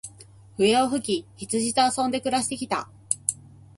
[0.57, 2.89] 笛を吹き、羊と遊んで暮して来た。